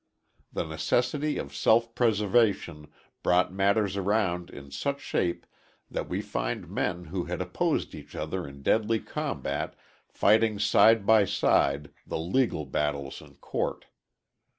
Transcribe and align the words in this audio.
The 0.51 0.63
necessity 0.65 1.37
of 1.37 1.53
self 1.55 1.93
preservation 1.93 2.87
brought 3.21 3.53
matters 3.53 3.95
around 3.97 4.49
in 4.49 4.71
such 4.71 4.99
shape 4.99 5.45
that 5.91 6.09
we 6.09 6.23
find 6.23 6.67
men 6.67 7.03
who 7.03 7.25
had 7.25 7.39
opposed 7.39 7.93
each 7.93 8.15
other 8.15 8.47
in 8.47 8.63
deadly 8.63 8.99
combat, 8.99 9.75
fighting 10.09 10.57
side 10.57 11.05
by 11.05 11.25
side 11.25 11.91
the 12.07 12.17
legal 12.17 12.65
battles 12.65 13.21
in 13.21 13.35
court. 13.35 13.85